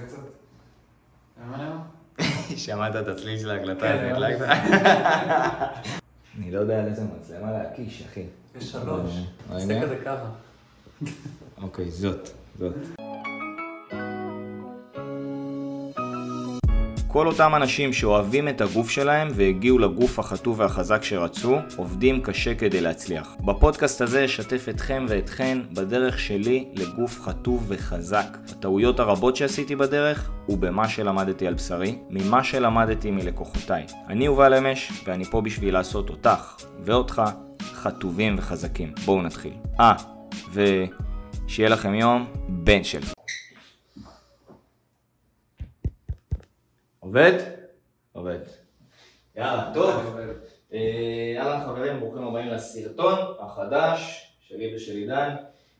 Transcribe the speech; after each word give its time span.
זה 0.00 0.06
קצת... 0.06 0.38
שמעת 2.56 2.96
את 2.96 3.08
הצליל 3.08 3.38
של 3.38 3.50
ההקלטה, 3.50 3.80
כן, 3.80 3.98
זה 4.00 4.12
מאוד. 4.12 4.22
הדלקת? 4.22 4.46
אני 6.38 6.50
לא 6.50 6.60
יודע 6.60 6.78
על 6.78 6.86
איזה 6.86 7.02
מצלמה 7.04 7.52
להקיש, 7.52 8.02
אחי. 8.02 8.24
יש 8.56 8.72
שלוש. 8.72 9.12
תסתכל 9.56 9.82
כזה 9.82 9.96
ככה. 10.04 10.30
אוקיי, 11.62 11.90
זאת, 11.90 12.28
זאת. 12.58 12.74
כל 17.08 17.26
אותם 17.26 17.52
אנשים 17.54 17.92
שאוהבים 17.92 18.48
את 18.48 18.60
הגוף 18.60 18.90
שלהם 18.90 19.28
והגיעו 19.34 19.78
לגוף 19.78 20.18
החטוב 20.18 20.60
והחזק 20.60 21.02
שרצו, 21.02 21.56
עובדים 21.76 22.20
קשה 22.20 22.54
כדי 22.54 22.80
להצליח. 22.80 23.36
בפודקאסט 23.40 24.00
הזה 24.00 24.24
אשתף 24.24 24.66
אתכם 24.68 25.06
ואתכן 25.08 25.58
בדרך 25.72 26.18
שלי 26.18 26.68
לגוף 26.74 27.20
חטוב 27.20 27.64
וחזק, 27.68 28.36
בטעויות 28.50 29.00
הרבות 29.00 29.36
שעשיתי 29.36 29.76
בדרך 29.76 30.30
ובמה 30.48 30.88
שלמדתי 30.88 31.46
על 31.46 31.54
בשרי, 31.54 31.98
ממה 32.10 32.44
שלמדתי 32.44 33.10
מלקוחותיי. 33.10 33.86
אני 34.08 34.24
יובל 34.24 34.54
אמש 34.54 34.92
ואני 35.04 35.24
פה 35.24 35.40
בשביל 35.40 35.74
לעשות 35.74 36.10
אותך 36.10 36.56
ואותך 36.84 37.22
חטובים 37.62 38.34
וחזקים. 38.38 38.92
בואו 39.04 39.22
נתחיל. 39.22 39.52
אה, 39.80 39.94
ושיהיה 40.52 41.68
לכם 41.68 41.94
יום 41.94 42.26
בן 42.48 42.84
של. 42.84 43.17
עובד? 47.08 47.38
עובד. 48.12 48.38
יאללה, 49.36 49.70
טוב. 49.74 50.16
אה, 50.72 51.34
אהלן 51.38 51.64
חברים, 51.66 52.00
ברוכים 52.00 52.22
הבאים 52.22 52.48
לסרטון 52.48 53.18
החדש 53.40 54.32
שלי 54.40 54.76
ושל 54.76 54.96
עידן. 54.96 55.34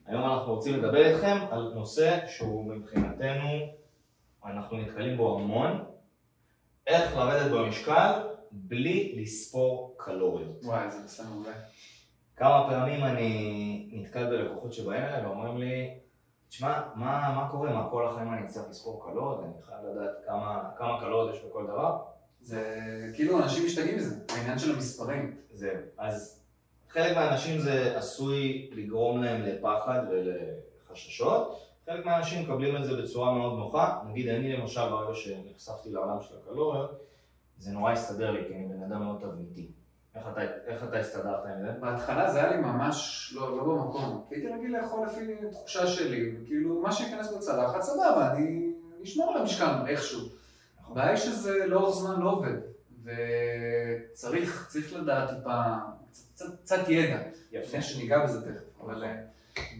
היום 0.07 0.25
אנחנו 0.25 0.55
רוצים 0.55 0.75
לדבר 0.79 1.07
איתכם 1.07 1.37
על 1.51 1.73
נושא 1.75 2.19
שהוא 2.29 2.65
מבחינתנו, 2.65 3.49
אנחנו 4.45 4.77
נתקלים 4.77 5.17
בו 5.17 5.39
המון, 5.39 5.85
איך 6.87 7.17
לרדת 7.17 7.51
במשקל 7.51 8.13
בלי 8.51 9.17
לספור 9.23 9.95
קלוריות. 9.99 10.65
וואי, 10.65 10.91
זה 10.91 10.99
בסדר 11.05 11.29
מעולה. 11.29 11.53
כמה 12.37 12.67
פעמים 12.71 13.05
אני 13.05 13.89
נתקל 13.93 14.27
בלקוחות 14.27 14.73
שבאים 14.73 15.03
אליי 15.03 15.27
ואומרים 15.27 15.59
לי, 15.59 15.99
תשמע, 16.49 16.81
מה, 16.95 17.33
מה 17.37 17.49
קורה, 17.51 17.73
מה 17.73 17.91
כל 17.91 18.07
החיים 18.07 18.35
אני 18.35 18.47
צריך 18.47 18.71
לספור 18.71 19.05
קלוריות, 19.05 19.41
אני 19.45 19.63
חייב 19.63 19.81
לדעת 19.85 20.17
כמה, 20.27 20.71
כמה 20.79 21.01
קלוריות 21.01 21.35
יש 21.35 21.41
בכל 21.45 21.67
דבר. 21.67 21.99
זה 22.41 22.63
כאילו 23.15 23.43
אנשים 23.43 23.67
משתגעים 23.67 23.97
מזה, 23.97 24.17
העניין 24.29 24.59
של 24.59 24.75
המספרים. 24.75 25.37
זהו. 25.53 25.77
אז 25.99 26.41
חלק 26.89 27.17
מהאנשים 27.17 27.61
זה 27.61 27.99
עשוי 27.99 28.71
לגרום 28.73 29.23
להם 29.23 29.43
לפחד 29.43 30.01
ולחששות, 30.11 31.61
חלק 31.87 32.07
מהאנשים 32.07 32.43
מקבלים 32.43 32.77
את 32.77 32.85
זה 32.85 33.03
בצורה 33.03 33.33
מאוד 33.33 33.59
נוחה. 33.59 34.03
נגיד 34.09 34.29
אני 34.29 34.53
למשל, 34.53 34.89
ברגע 34.91 35.15
שנחשפתי 35.15 35.91
לעולם 35.91 36.23
של 36.23 36.35
הקלוריות, 36.43 37.01
זה 37.59 37.71
נורא 37.71 37.93
הסתדר 37.93 38.31
לי, 38.31 38.45
כי 38.49 38.55
אני 38.55 38.65
בן 38.65 38.83
אדם 38.83 39.05
מאוד 39.05 39.21
תבניתי. 39.21 39.69
איך 40.19 40.27
אתה, 40.33 40.41
איך 40.67 40.85
אתה 40.85 40.99
הסתדרת 40.99 41.45
עם 41.47 41.63
זה? 41.63 41.73
בהתחלה 41.81 42.33
זה 42.33 42.39
היה 42.39 42.51
לי 42.51 42.63
ממש 42.63 43.31
לא, 43.37 43.57
לא 43.57 43.65
במקום, 43.65 44.25
הייתי 44.31 44.49
רגיל 44.49 44.77
לאכול 44.77 45.07
לפי 45.07 45.21
תחושה 45.51 45.87
שלי, 45.87 46.37
וכאילו 46.43 46.81
מה 46.83 46.93
שייכנס 46.93 47.33
בצלחת 47.33 47.83
סבבה, 47.83 48.33
אני 48.33 48.73
אשמור 49.05 49.33
על 49.33 49.41
המשקל 49.41 49.65
איכשהו. 49.89 50.21
הבעיה 50.89 51.09
היא 51.09 51.17
שזה 51.17 51.67
לאורך 51.67 51.95
זמן 51.97 52.21
לא 52.21 52.31
עובד, 52.31 52.55
וצריך 54.13 54.67
צריך 54.69 54.93
לדעת 54.93 55.31
טיפה, 55.31 55.63
קצת- 56.13 56.25
קצת- 56.35 56.61
קצת 56.63 56.89
ידע, 56.89 57.19
יפה. 57.53 57.83
שניגע 57.83 58.25
בזה 58.25 58.53
תכף, 58.55 58.81
אבל 58.85 59.05
אה, 59.05 59.15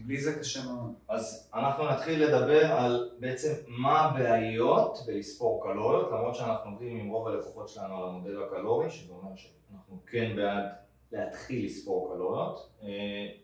בלי 0.05 0.21
זה 0.21 0.39
קשה 0.39 0.65
מאוד. 0.65 0.93
אז 1.07 1.49
אנחנו 1.53 1.89
נתחיל 1.91 2.23
לדבר 2.23 2.65
על 2.65 3.09
בעצם 3.19 3.53
מה 3.67 3.99
הבעיות 3.99 4.97
בלספור 5.07 5.63
קלוריות, 5.63 6.11
למרות 6.11 6.35
שאנחנו 6.35 6.71
עובדים 6.71 6.97
עם 6.97 7.09
רוב 7.09 7.27
הלקוחות 7.27 7.69
שלנו 7.69 7.97
על 7.97 8.09
המודל 8.09 8.43
הקלורי, 8.43 8.89
שזה 8.89 9.13
אומר 9.13 9.35
שאנחנו 9.35 9.99
כן 10.07 10.35
בעד 10.35 10.65
להתחיל 11.11 11.65
לספור 11.65 12.13
קלוריות. 12.13 12.69
אה, 12.83 12.87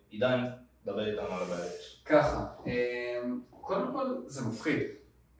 עידן, 0.09 0.43
דבר 0.85 1.11
איתנו 1.11 1.35
על 1.35 1.43
הבעיות. 1.43 1.71
ככה, 2.05 2.45
אמ, 2.65 3.41
קודם 3.61 3.91
כל 3.93 4.05
זה 4.25 4.49
מפחיד, 4.49 4.79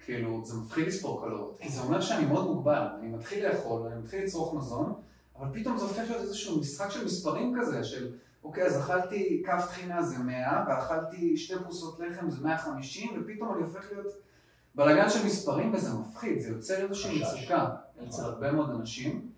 כאילו 0.05 0.45
זה 0.45 0.57
מפחיד 0.57 0.87
לספור 0.87 1.21
קלוריות, 1.21 1.57
כי 1.59 1.69
זה 1.69 1.81
אומר 1.81 2.01
שאני 2.01 2.25
מאוד 2.25 2.45
מוגבל, 2.45 2.87
אני 2.99 3.07
מתחיל 3.07 3.47
לאכול, 3.47 3.87
אני 3.87 4.01
מתחיל 4.01 4.23
לצרוך 4.23 4.53
מזון, 4.53 4.93
אבל 5.39 5.59
פתאום 5.59 5.77
זה 5.77 5.83
הופך 5.83 6.09
להיות 6.09 6.21
איזשהו 6.21 6.59
משחק 6.59 6.89
של 6.89 7.05
מספרים 7.05 7.55
כזה, 7.59 7.83
של 7.83 8.11
אוקיי, 8.45 8.65
אז 8.65 8.79
אכלתי 8.79 9.43
כף 9.45 9.65
טחינה 9.67 10.01
זה 10.01 10.19
100, 10.19 10.63
ואכלתי 10.67 11.37
שתי 11.37 11.53
פרוסות 11.63 11.99
לחם 11.99 12.29
זה 12.29 12.43
150, 12.43 13.09
ופתאום 13.21 13.53
אני 13.53 13.63
הופך 13.63 13.91
להיות 13.91 14.13
בלאגן 14.75 15.09
של 15.09 15.25
מספרים, 15.25 15.73
וזה 15.73 15.89
מפחיד, 15.99 16.39
זה 16.39 16.49
יוצר 16.49 16.83
איזושהי. 16.83 17.21
מצוקה 17.21 17.69
אצל 18.07 18.21
הרבה 18.21 18.51
מאוד 18.51 18.69
אנשים, 18.69 19.29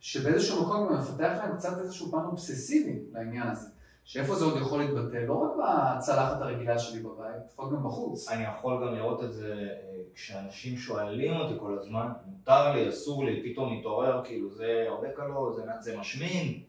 שבאיזשהו 0.00 0.62
מקום 0.62 0.88
גם 0.88 0.98
מפתח 0.98 1.32
להם 1.38 1.56
קצת 1.56 1.78
איזשהו 1.78 2.10
פן 2.10 2.24
אובססיבי 2.24 2.98
לעניין 3.12 3.48
הזה. 3.48 3.68
שאיפה 4.04 4.34
זה 4.34 4.44
עוד 4.44 4.56
יכול 4.56 4.80
להתבטא? 4.80 5.16
לא 5.16 5.34
רק 5.34 5.50
בצלחת 5.58 6.40
הרגילה 6.40 6.78
שלי 6.78 7.02
בבית, 7.02 7.42
יכול 7.52 7.76
גם 7.76 7.84
בחוץ. 7.84 8.28
אני 8.28 8.44
יכול 8.44 8.86
גם 8.86 8.94
לראות 8.94 9.24
את 9.24 9.32
זה 9.32 9.54
אה, 9.54 10.02
כשאנשים 10.14 10.76
שואלים 10.76 11.36
אותי 11.36 11.54
כל 11.60 11.78
הזמן, 11.78 12.08
מותר 12.26 12.74
לי, 12.74 12.88
אסור 12.88 13.24
לי, 13.24 13.52
פתאום 13.52 13.78
מתעורר, 13.78 14.24
כאילו 14.24 14.50
זה 14.50 14.84
הרבה 14.88 15.08
קלוריות, 15.10 15.56
זה, 15.56 15.62
זה 15.80 15.98
משמין, 15.98 16.62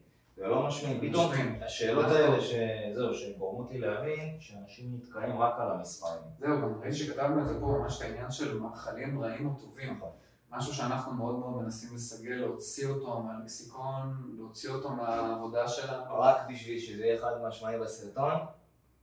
זה 0.44 0.50
לא 0.50 0.68
משמין, 0.68 1.10
פתאום. 1.10 1.32
השאלות 1.66 2.06
האלה. 2.06 2.38
שזהו, 2.42 3.14
שגורמות 3.14 3.72
לי 3.72 3.78
להבין 3.78 4.38
שאנשים 4.40 4.86
נתקעים 4.96 5.38
רק 5.38 5.54
על 5.58 5.72
המספרים. 5.72 6.22
זהו, 6.40 6.62
גם 6.62 6.80
ראיתי 6.82 6.96
שכתבנו 6.96 7.42
את 7.42 7.48
זה 7.48 7.60
פה, 7.60 7.66
ממש 7.66 7.98
את 7.98 8.02
העניין 8.02 8.32
של 8.32 8.60
מאכלים 8.60 9.24
רעים 9.24 9.48
או 9.48 9.54
טובים. 9.60 9.98
נכון. 9.98 10.10
משהו 10.52 10.74
שאנחנו 10.74 11.14
מאוד 11.14 11.40
מאוד 11.40 11.64
מנסים 11.64 11.96
לסגל, 11.96 12.34
להוציא 12.34 12.88
אותו 12.88 13.20
מהלקסיקון, 13.20 14.34
להוציא 14.38 14.70
אותו 14.70 14.90
מהעבודה 14.90 15.68
שלנו. 15.68 16.20
רק 16.20 16.38
בשביל 16.50 16.80
שזה 16.80 17.06
יהיה 17.06 17.22
חד 17.22 17.34
משמעי 17.48 17.80
בסרטון, 17.80 18.34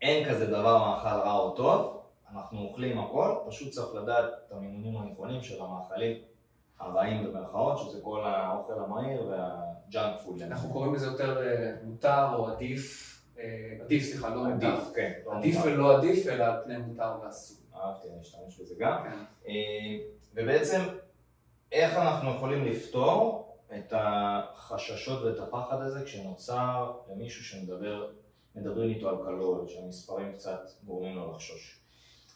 אין 0.03 0.29
כזה 0.29 0.47
דבר 0.47 0.79
מאכל 0.79 1.09
רע 1.09 1.33
או 1.33 1.51
טוב, 1.51 2.03
אנחנו 2.33 2.61
אוכלים 2.61 2.99
הכל, 2.99 3.35
פשוט 3.49 3.71
צריך 3.71 3.95
לדעת 3.95 4.25
את 4.47 4.53
המינונים 4.53 4.97
הנכונים 4.97 5.43
של 5.43 5.63
המאכלים 5.63 6.17
הרעים 6.81 7.25
במרכאות, 7.25 7.79
שזה 7.79 8.01
כל 8.03 8.25
האוכל 8.25 8.73
המהיר 8.85 9.27
והג'אנק 9.27 10.21
פוד. 10.25 10.43
אנחנו 10.43 10.73
קוראים 10.73 10.95
לזה 10.95 11.07
יותר 11.07 11.47
אה, 11.47 11.73
מותר 11.83 12.27
או 12.35 12.49
עדיף, 12.49 13.17
אה, 13.39 13.77
עדיף 13.81 14.03
סליחה, 14.03 14.29
לא. 14.35 14.47
עדיף, 14.49 14.93
כן. 14.95 15.13
לא 15.27 15.39
עדיף. 15.39 15.57
ולא 15.65 15.97
עדיף, 15.97 16.27
אלא 16.27 16.45
על 16.45 16.65
פני 16.65 16.77
מותר 16.77 17.13
ואסור. 17.23 17.57
אהבתי, 17.75 18.09
אני 18.09 18.21
אשתמש 18.21 18.61
בזה 18.61 18.75
גם. 18.79 19.03
כן. 19.03 19.17
אה, 19.49 19.53
ובעצם, 20.35 20.81
איך 21.73 21.97
אנחנו 21.97 22.31
יכולים 22.31 22.65
לפתור 22.65 23.47
את 23.79 23.93
החששות 23.97 25.23
ואת 25.23 25.39
הפחד 25.39 25.83
הזה 25.83 26.05
כשנוצר 26.05 26.93
למישהו 27.11 27.45
שמדבר, 27.45 28.11
מדברים 28.55 28.91
איתו 28.91 29.09
על 29.09 29.17
קלוריות, 29.25 29.69
שהמספרים 29.69 30.33
קצת 30.33 30.71
גורמים 30.85 31.17
לו 31.17 31.33
לחשוש. 31.33 31.81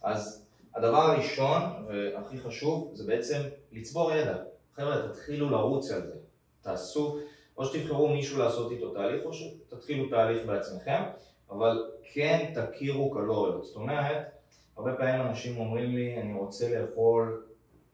אז 0.02 0.46
הדבר 0.76 0.96
הראשון 0.96 1.60
והכי 1.88 2.38
חשוב 2.38 2.90
זה 2.94 3.06
בעצם 3.06 3.40
לצבור 3.72 4.12
ידע. 4.12 4.36
חבר'ה, 4.74 5.08
תתחילו 5.08 5.50
לרוץ 5.50 5.90
על 5.90 6.06
זה. 6.06 6.14
תעשו, 6.62 7.18
או 7.56 7.64
שתבחרו 7.64 8.08
מישהו 8.08 8.38
לעשות 8.38 8.72
איתו 8.72 8.90
תהליך, 8.90 9.24
או 9.24 9.32
שתתחילו 9.32 10.08
תהליך 10.08 10.46
בעצמכם, 10.46 11.02
אבל 11.50 11.90
כן 12.12 12.54
תכירו 12.54 13.10
קלוריות. 13.10 13.64
זאת 13.64 13.76
אומרת, 13.76 14.26
הרבה 14.76 14.94
פעמים 14.94 15.20
אנשים 15.20 15.60
אומרים 15.60 15.94
לי, 15.94 16.20
אני 16.20 16.34
רוצה 16.34 16.80
לאכול 16.80 17.44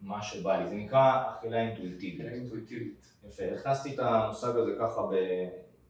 מה 0.02 0.22
שבא 0.22 0.58
לי. 0.58 0.68
זה 0.68 0.74
נקרא 0.74 1.22
אכילה 1.30 1.60
אינטואיטיבית. 1.60 2.20
אכילה 2.20 2.32
אינטואיטיבית. 2.32 2.94
יפה. 3.28 3.42
הכנסתי 3.54 3.94
את 3.94 3.98
המושג 3.98 4.56
הזה 4.56 4.72
ככה 4.80 5.02
ב... 5.02 5.14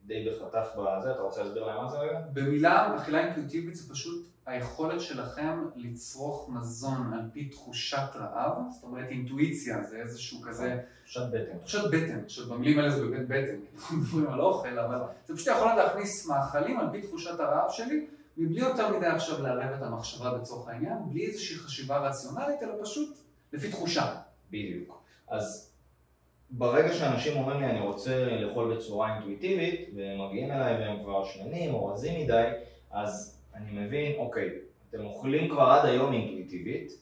די 0.07 0.29
בחטף 0.29 0.69
בזה, 0.77 1.13
אתה 1.13 1.21
רוצה 1.21 1.43
להסביר 1.43 1.67
להם 1.67 1.85
מה 1.85 1.91
זה 1.91 1.99
רגע? 1.99 2.21
במילה, 2.33 2.97
אכילה 2.97 3.27
אינטואיטיבית 3.27 3.75
זה 3.75 3.93
פשוט 3.93 4.27
היכולת 4.47 5.01
שלכם 5.01 5.65
לצרוך 5.77 6.49
מזון 6.49 7.13
על 7.13 7.21
פי 7.33 7.49
תחושת 7.49 8.09
רעב, 8.15 8.57
זאת 8.75 8.83
אומרת 8.83 9.09
אינטואיציה 9.09 9.83
זה 9.85 9.97
איזשהו 9.97 10.41
כזה, 10.41 10.79
תחושת 11.05 11.27
בטן. 11.31 11.59
תחושת 11.59 11.91
בטן, 11.91 12.29
שבמילים 12.29 12.79
האלה 12.79 12.91
זה 12.91 13.07
באמת 13.07 13.29
בטן, 13.29 13.57
כי 13.61 13.77
אנחנו 13.77 13.97
מדברים 13.97 14.27
על 14.27 14.41
אוכל, 14.41 14.79
אבל 14.79 14.99
זה 15.27 15.37
פשוט 15.37 15.49
יכול 15.49 15.75
להכניס 15.75 16.27
מאכלים 16.27 16.81
על 16.81 16.87
פי 16.93 17.03
תחושת 17.03 17.41
הרעב 17.41 17.71
שלי, 17.71 18.07
מבלי 18.37 18.61
יותר 18.61 18.97
מדי 18.97 19.07
עכשיו 19.07 19.43
לערב 19.43 19.73
את 19.77 19.83
המחשבה 19.83 20.39
בצורך 20.39 20.69
העניין, 20.69 20.99
בלי 21.11 21.27
איזושהי 21.27 21.57
חשיבה 21.57 21.99
רציונלית, 21.99 22.63
אלא 22.63 22.73
פשוט 22.83 23.19
לפי 23.53 23.71
תחושה. 23.71 24.17
בדיוק. 24.51 25.03
אז 25.29 25.71
ברגע 26.51 26.93
שאנשים 26.93 27.37
אומרים 27.37 27.61
לי 27.61 27.67
אני 27.67 27.81
רוצה 27.81 28.25
לאכול 28.41 28.77
בצורה 28.77 29.15
אינטואיטיבית, 29.15 29.91
והם 29.97 30.29
מגיעים 30.29 30.51
אליי 30.51 30.75
והם 30.75 31.03
כבר 31.03 31.25
שמנים 31.25 31.75
או 31.75 31.87
רזים 31.87 32.25
מדי, 32.25 32.49
אז 32.91 33.40
אני 33.55 33.87
מבין, 33.87 34.17
אוקיי, 34.19 34.51
אתם 34.91 35.05
אוכלים 35.05 35.49
כבר 35.49 35.63
עד 35.63 35.87
היום 35.89 36.13
אינטואיטיבית, 36.13 36.93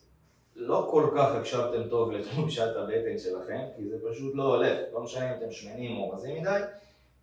לא 0.55 0.87
כל 0.91 1.09
כך 1.17 1.35
הקשבתם 1.35 1.89
טוב 1.89 2.11
לתחושת 2.11 2.75
הבטן 2.75 3.17
שלכם, 3.17 3.59
כי 3.75 3.89
זה 3.89 3.95
פשוט 4.09 4.35
לא 4.35 4.55
הולך, 4.55 4.77
לא 4.93 5.03
משנה 5.03 5.29
אם 5.29 5.37
אתם 5.37 5.51
שמנים 5.51 5.97
או 5.97 6.09
רזים 6.09 6.41
מדי, 6.41 6.59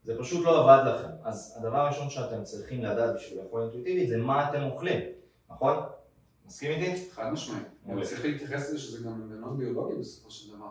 זה 0.05 0.19
פשוט 0.19 0.45
לא 0.45 0.63
עבד 0.63 0.91
לכם. 0.91 1.09
אז 1.25 1.57
הדבר 1.59 1.79
הראשון 1.79 2.11
שאתם 2.11 2.45
צריכים 2.45 2.85
לדעת 2.85 3.15
בשביל 3.15 3.43
לאכול 3.43 3.63
אינטואיטיבית 3.63 4.09
זה 4.09 4.17
מה 4.17 4.51
אתם 4.51 4.63
אוכלים, 4.63 5.01
נכון? 5.51 5.77
מסכים 6.47 6.71
איתי? 6.71 7.11
חד 7.11 7.33
משמעית. 7.33 7.67
מעולה. 7.87 8.07
צריך 8.07 8.25
להתייחס 8.25 8.69
לזה 8.69 8.79
שזה 8.79 9.09
גם 9.09 9.21
מנגנון 9.21 9.59
ביולוגי 9.59 9.95
בסופו 10.01 10.31
של 10.31 10.57
דבר. 10.57 10.67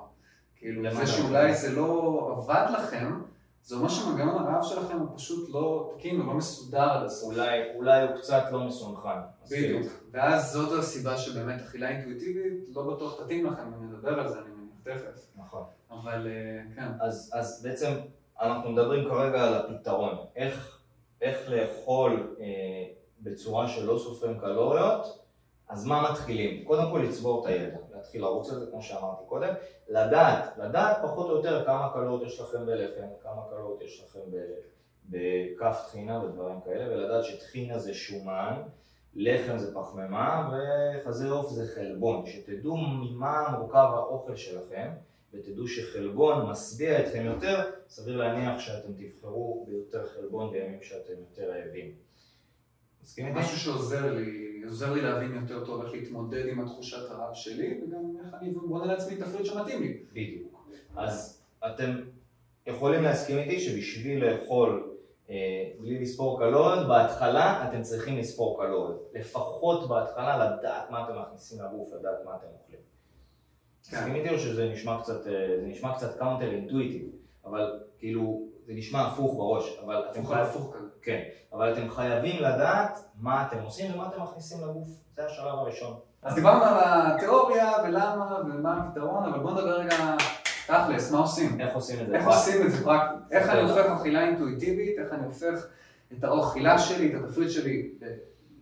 כאילו, 0.57 0.95
זה 0.95 1.07
שאולי? 1.07 1.53
זה 1.55 1.71
לא 1.71 2.29
עבד 2.37 2.65
לכם, 2.73 3.21
זה 3.65 3.75
אומר 3.75 3.89
שמנגנון 3.89 4.35
הרעב 4.35 4.63
שלכם 4.63 4.99
הוא 4.99 5.07
פשוט 5.17 5.49
לא 5.49 5.93
תקין 5.97 6.21
ולא 6.21 6.33
מסודר 6.33 6.89
עד 6.89 7.03
הסוף. 7.05 7.33
אולי, 7.33 7.59
אולי 7.75 8.01
הוא 8.01 8.17
קצת 8.17 8.43
לא 8.51 8.59
מסונכרן. 8.59 9.21
מסכים 9.43 9.63
בדיוק. 9.63 9.93
ואז 10.11 10.51
זאת 10.51 10.79
הסיבה 10.79 11.17
שבאמת 11.17 11.61
אכילה 11.61 11.89
אינטואיטיבית 11.89 12.53
לא 12.69 12.95
בטוח 12.95 13.23
תתאים 13.23 13.45
לכם, 13.45 13.61
אם 13.61 13.89
נדבר 13.89 14.19
על 14.19 14.29
זה, 14.29 14.39
אני 14.39 14.47
מניח 14.49 14.79
תכף. 14.83 15.27
נכון. 15.35 15.63
אבל 15.91 16.27
אה, 16.27 16.75
כן. 16.75 16.87
אז, 17.01 17.31
אז 17.33 17.63
בעצם 17.63 17.91
אנחנו 18.41 18.71
מדברים 18.71 19.09
כרגע 19.09 19.47
על 19.47 19.53
הפתרון, 19.53 20.17
איך, 20.35 20.79
איך 21.21 21.49
לאכול 21.49 22.35
אה, 22.39 22.45
בצורה 23.21 23.67
שלא 23.67 23.97
סופרים 23.97 24.39
קלוריות, 24.39 25.24
אז 25.69 25.85
מה 25.85 26.11
מתחילים? 26.11 26.65
קודם 26.65 26.91
כל 26.91 26.97
לצבור 26.97 27.41
את 27.41 27.51
הידע, 27.51 27.77
להתחיל 27.95 28.21
לרוץ 28.21 28.51
על 28.51 28.59
זה 28.59 28.65
כמו 28.71 28.81
שאמרתי 28.81 29.23
קודם, 29.27 29.53
לדעת, 29.89 30.57
לדעת 30.57 30.97
פחות 31.01 31.29
או 31.29 31.35
יותר 31.35 31.65
כמה 31.65 31.89
קלוריות 31.93 32.23
יש 32.23 32.39
לכם 32.39 32.65
בלחם, 32.65 33.07
כמה 33.23 33.41
קלוריות 33.49 33.81
יש 33.81 34.03
לכם 34.05 34.19
בכף 35.09 35.83
טחינה 35.87 36.23
ודברים 36.23 36.61
כאלה, 36.65 36.93
ולדעת 36.93 37.23
שטחינה 37.23 37.79
זה 37.79 37.93
שומן, 37.93 38.61
לחם 39.15 39.57
זה 39.57 39.75
פחמימה 39.75 40.51
וחזה 40.51 41.29
עוף 41.29 41.49
זה 41.49 41.75
חלבון, 41.75 42.25
שתדעו 42.25 42.77
ממה 42.77 43.57
מורכב 43.59 43.87
האוכל 43.93 44.35
שלכם. 44.35 44.89
ותדעו 45.35 45.67
שחלבון 45.67 46.49
משביע 46.49 46.99
אתכם 46.99 47.25
יותר, 47.25 47.71
סביר 47.89 48.17
להניח 48.17 48.59
שאתם 48.59 48.93
תבחרו 48.93 49.65
ביותר 49.67 50.05
חלבון 50.05 50.51
בימים 50.51 50.81
שאתם 50.81 51.13
יותר 51.19 51.51
רעבים. 51.51 51.91
מסכים 53.05 53.27
איתי? 53.27 53.39
משהו 53.39 53.57
שעוזר 53.57 54.13
לי, 54.13 54.61
עוזר 54.63 54.93
לי 54.93 55.01
להבין 55.01 55.35
יותר 55.35 55.65
טוב 55.65 55.81
איך 55.81 55.93
להתמודד 55.93 56.47
עם 56.47 56.59
התחושת 56.59 57.09
הרעב 57.09 57.33
שלי, 57.33 57.81
וגם 57.83 58.03
איך 58.19 58.33
אני 58.41 58.49
בונה 58.49 58.85
לעצמי 58.85 59.15
תפריט 59.15 59.45
שמתאים 59.45 59.81
לי. 59.81 59.97
בדיוק. 60.11 60.69
אז 60.95 61.43
אתם 61.67 61.91
יכולים 62.67 63.03
להסכים 63.03 63.37
איתי 63.37 63.59
שבשביל 63.59 64.25
לאכול 64.25 64.93
אה, 65.29 65.35
בלי 65.79 65.99
לספור 65.99 66.39
קלוריות, 66.39 66.87
בהתחלה 66.87 67.69
אתם 67.69 67.81
צריכים 67.81 68.17
לספור 68.17 68.61
קלוריות. 68.61 69.11
לפחות 69.13 69.89
בהתחלה 69.89 70.45
לדעת 70.45 70.91
מה 70.91 71.03
אתם 71.03 71.21
מכניסים 71.21 71.59
לגוף, 71.61 71.93
לדעת 71.99 72.25
מה 72.25 72.35
אתם 72.35 72.47
אוכלים. 72.61 72.79
כן. 73.89 73.97
מסכים 73.97 74.15
איתי 74.15 74.29
או 74.29 74.39
שזה 74.39 74.69
נשמע 74.69 75.01
קצת, 75.01 75.27
אה, 75.27 75.47
זה 75.61 75.67
נשמע 75.67 75.95
קצת 75.95 76.17
counter 76.17 76.51
intuitive, 76.51 77.09
אבל 77.45 77.79
כאילו 77.99 78.44
נשמע 78.75 79.07
הפוך 79.07 79.33
בראש, 79.37 79.79
אבל 79.85 80.03
אתם 80.11 80.25
חייבים, 80.25 80.45
הפוך 80.45 80.73
כזה. 80.75 80.87
כן, 81.01 81.21
אבל 81.53 81.73
אתם 81.73 81.89
חייבים 81.89 82.43
לדעת 82.43 82.99
מה 83.19 83.47
אתם 83.47 83.57
עושים 83.63 83.93
ומה 83.93 84.07
אתם 84.07 84.21
מכניסים 84.23 84.57
לגוף, 84.63 84.87
זה 85.15 85.25
השלב 85.25 85.47
הראשון. 85.47 85.93
אז 86.23 86.35
דיברנו 86.35 86.63
על 86.63 86.77
התיאוריה 86.77 87.71
ולמה 87.83 88.39
ומה 88.45 88.77
הפתרון, 88.77 89.23
אבל 89.25 89.39
בואו 89.39 89.53
נדבר 89.53 89.79
רגע 89.79 89.95
תכלס, 90.67 91.11
מה 91.11 91.19
עושים? 91.19 91.61
איך 91.61 91.75
עושים 91.75 91.99
את 92.01 92.07
זה? 92.07 92.15
איך 92.15 92.27
עושים 92.27 92.65
את 92.65 92.71
זה 92.71 92.83
פרקטית? 92.83 93.19
איך 93.31 93.49
אני. 93.49 93.61
הופך 93.61 93.85
אכילה 93.85 94.21
אינטואיטיבית, 94.21 94.99
איך 94.99 95.13
אני 95.13 95.25
הופך 95.25 95.67
את 96.17 96.23
האכילה 96.23 96.79
שלי, 96.79 97.15
את 97.15 97.23
התפריט 97.23 97.49
שלי, 97.51 97.89
ב- 98.01 98.05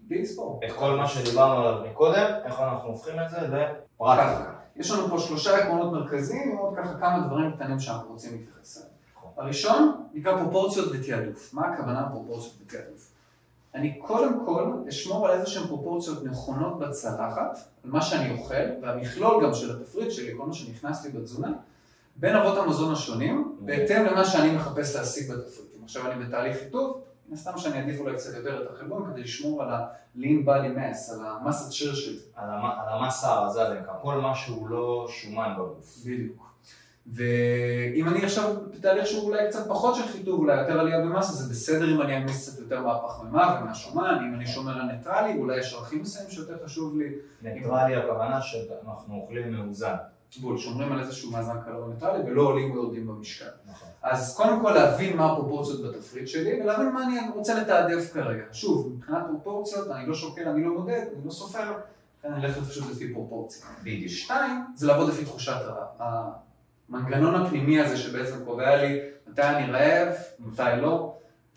בלי 0.07 0.21
לספור. 0.21 0.59
את 0.66 0.71
כל 0.71 0.95
מה 0.95 1.07
שדיברנו 1.07 1.68
עליו 1.68 1.81
מקודם, 1.92 2.31
איך 2.45 2.59
אנחנו 2.59 2.89
הופכים 2.89 3.16
את 3.25 3.30
זה 3.30 3.38
לפרקטיקה. 3.38 4.54
יש 4.75 4.92
לנו 4.92 5.07
פה 5.07 5.19
שלושה 5.19 5.57
עקרונות 5.57 5.92
מרכזיים, 5.92 6.57
ועוד 6.57 6.77
ככה 6.77 6.94
כמה 7.00 7.27
דברים 7.27 7.51
קטנים 7.51 7.80
שאנחנו 7.80 8.09
רוצים 8.12 8.31
להתייחס 8.31 8.77
אליהם. 8.77 8.93
הראשון 9.38 10.03
נקרא 10.13 10.38
פרופורציות 10.44 10.89
ותעדוף. 10.91 11.53
מה 11.53 11.68
הכוונה 11.68 12.09
פרופורציות 12.12 12.53
ותעדוף? 12.65 13.09
אני 13.75 14.00
קודם 14.00 14.45
כל 14.45 14.71
אשמור 14.89 15.27
על 15.27 15.33
איזה 15.33 15.47
שהן 15.50 15.68
פרופורציות 15.68 16.24
נכונות 16.24 16.80
בצלחת, 16.80 17.57
על 17.83 17.89
מה 17.91 18.01
שאני 18.01 18.31
אוכל, 18.39 18.53
והמכלול 18.81 19.44
גם 19.44 19.53
של 19.53 19.77
התפריט 19.81 20.12
שלי, 20.12 20.33
כל 20.38 20.45
מה 20.45 20.53
שנכנס 20.53 21.06
לי 21.06 21.12
בתזונה, 21.12 21.51
בין 22.15 22.35
אבות 22.35 22.57
המזון 22.57 22.94
השונים, 22.94 23.56
בהתאם 23.59 24.06
למה 24.06 24.25
שאני 24.25 24.56
מחפש 24.56 24.95
להשיג 24.95 25.31
בתפריטים. 25.31 25.83
עכשיו 25.83 26.12
אני 26.12 26.25
בתהליך 26.25 26.57
חיטוב, 26.57 26.97
מן 27.30 27.33
הסתם 27.33 27.57
שאני 27.57 27.80
אעדיף 27.80 28.00
אולי 28.00 28.15
קצת 28.15 28.33
יותר 28.35 28.63
את 28.63 28.71
החלבון 28.75 29.12
כדי 29.12 29.21
לשמור 29.21 29.63
על 29.63 29.69
ה-lean 29.74 30.45
body 30.45 30.77
mass, 30.77 31.13
על 31.13 31.25
המסת 31.25 31.71
שריר 31.71 31.95
שלי. 31.95 32.19
על 32.35 32.50
המ- 32.50 32.65
על 32.65 33.03
המסה 33.03 33.33
הרזה 33.33 33.62
כל 34.01 34.15
מה 34.21 34.35
שהוא 34.35 34.68
לא 34.68 35.07
שומן 35.09 35.53
בגוף. 35.57 35.97
בדיוק. 36.06 36.50
ואם 37.08 38.08
אני 38.08 38.24
עכשיו 38.24 38.56
בתהליך 38.74 39.08
שהוא 39.08 39.24
אולי 39.24 39.48
קצת 39.50 39.68
פחות 39.68 39.96
של 39.96 40.08
חיטוב, 40.08 40.40
אולי 40.40 40.62
יותר 40.62 40.80
עלייה 40.80 41.02
במסה, 41.02 41.34
זה 41.34 41.50
בסדר 41.50 41.96
אם 41.96 42.02
אני 42.02 42.16
אעמיס 42.16 42.50
קצת 42.50 42.60
יותר 42.62 42.82
מהפחמימה 42.82 43.60
ומהשומן, 43.62 44.18
אם 44.28 44.36
אני 44.36 44.48
שומר 44.48 44.82
על 44.82 44.92
ניטרלי, 44.92 45.38
אולי 45.38 45.60
יש 45.60 45.74
ערכים 45.74 46.02
מסוימים 46.02 46.32
שיותר 46.32 46.58
חשוב 46.66 46.98
לי. 46.98 47.10
ניטרלי 47.42 47.96
הכוונה 47.96 48.42
שאנחנו 48.42 49.16
אוכלים 49.16 49.54
מאוזן. 49.54 49.96
בול, 50.42 50.58
שומרים 50.58 50.92
על 50.92 51.00
איזשהו 51.00 51.32
מאזן 51.32 51.62
קלורי 51.66 51.94
ניטרלי 51.94 52.24
ולא 52.24 52.42
עולים 52.42 52.72
או 52.72 52.76
יורדים 52.76 53.08
במשקל. 53.08 53.46
נכון. 53.72 53.88
אז 54.04 54.36
קודם 54.38 54.62
כל 54.62 54.72
להבין 54.72 55.18
מה 55.18 55.32
הפרופורציות 55.32 55.82
בתפריט 55.82 56.28
שלי, 56.28 56.62
ולהבין 56.62 56.90
מה 56.90 57.04
אני 57.04 57.30
רוצה 57.36 57.62
לתעדף 57.62 58.14
כרגע. 58.14 58.44
שוב, 58.52 58.94
מבחינת 58.96 59.24
פרופורציות, 59.28 59.88
אני 59.92 60.08
לא 60.08 60.14
שוקל, 60.14 60.48
אני 60.50 60.64
לא 60.64 60.74
מודד, 60.74 61.06
אני 61.16 61.26
לא 61.26 61.32
סופר, 61.32 61.74
אני 62.26 62.46
אלך 62.46 62.58
פשוט 62.58 62.92
לפי 62.92 63.14
פרופורציה. 63.14 63.66
בדיוק. 63.84 64.12
שתיים, 64.12 64.66
זה 64.76 64.88
לעבוד 64.88 65.10
לפי 65.10 65.26
תחושת. 65.26 65.56
המנגנון 66.89 67.35
הפנימי 67.35 67.80
הזה 67.80 67.97
שבעצם 67.97 68.45
קובע 68.45 68.75
לי 68.75 69.00
מתי 69.27 69.41
אני 69.41 69.71
רעב, 69.71 70.13
מתי 70.39 70.81
לא. 70.81 71.13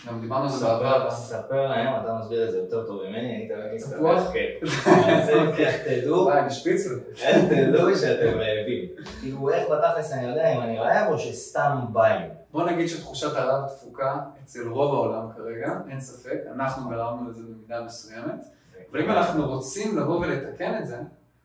גם 0.06 0.20
דיברנו 0.20 0.44
על 0.44 0.50
זה 0.50 0.67
בעבר. 0.67 1.11
ספר 1.11 1.67
להם, 1.67 2.02
אתה 2.05 2.14
מסביר 2.20 2.46
את 2.46 2.50
זה 2.50 2.58
יותר 2.58 2.87
טוב 2.87 3.02
ממני, 3.02 3.37
אני 3.37 3.49
תמיד? 3.49 3.75
מסתבך, 3.75 4.31
כן. 4.32 4.67
אז 5.12 5.28
איך 5.58 5.76
תדעו, 5.88 6.25
וואי, 6.25 6.40
אני 6.40 6.50
שפיץ 6.50 6.87
לזה. 6.87 7.00
איך 7.23 7.44
תדעו 7.44 7.96
שאתם 7.96 8.38
רעבים. 8.38 8.84
כאילו, 9.20 9.50
איך 9.50 9.70
בתכלס 9.70 10.12
אני 10.12 10.26
יודע 10.26 10.55
אם 10.55 10.61
אני 10.61 10.78
רעב 10.78 11.12
או 11.12 11.19
שסתם 11.19 11.78
בא 11.93 12.08
לי. 12.08 12.25
בוא 12.52 12.70
נגיד 12.70 12.87
שתחושת 12.87 13.37
הרעב 13.37 13.69
תפוקה 13.69 14.17
אצל 14.44 14.69
רוב 14.69 14.94
העולם 14.94 15.32
כרגע, 15.37 15.73
אין 15.90 16.00
ספק, 16.00 16.38
אנחנו 16.55 16.90
גרמנו 16.90 17.31
לזה 17.31 17.43
במידה 17.43 17.82
מסוימת, 17.84 18.44
אבל 18.90 19.00
אם 19.00 19.11
אנחנו 19.11 19.49
רוצים 19.49 19.99
לבוא 19.99 20.20
ולתקן 20.20 20.78
את 20.78 20.87
זה, 20.87 20.99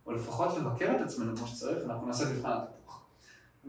או 0.06 0.12
לפחות 0.12 0.58
לבקר 0.58 0.96
את 0.96 1.02
עצמנו 1.02 1.38
כמו 1.38 1.48
שצריך, 1.48 1.78
אנחנו 1.86 2.08
נעשה 2.08 2.26
מבחן 2.26 2.50
התפוח. 2.50 3.01